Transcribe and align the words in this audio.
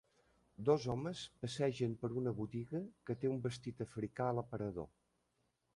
Dos 0.69 0.87
homes 0.93 1.21
passegen 1.43 1.93
per 2.03 2.11
una 2.23 2.33
botiga 2.41 2.83
que 3.11 3.19
té 3.23 3.33
un 3.35 3.41
vestit 3.47 3.87
africà 3.89 4.31
a 4.31 4.37
l'aparador. 4.39 4.91